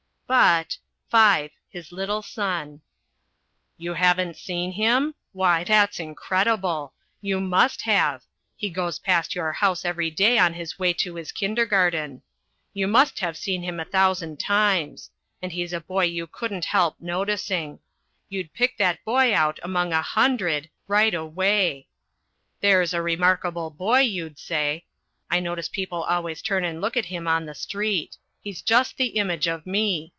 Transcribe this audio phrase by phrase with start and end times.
[0.31, 0.77] BUT,
[1.11, 2.79] (V) HIS LITTLE SON
[3.75, 5.13] You haven't seen him?
[5.33, 6.93] Why, that's incredible.
[7.19, 8.23] You must have.
[8.55, 12.21] He goes past your house every day on his way to his kindergarten.
[12.71, 15.11] You must have seen him a thousand times.
[15.41, 17.79] And he's a boy you couldn't help noticing.
[18.29, 21.87] You'd pick that boy out among a hundred, right away.
[22.61, 24.85] "There's a remarkable boy," you'd say.
[25.29, 28.15] I notice people always turn and look at him on the street.
[28.41, 30.07] He's just the image of me.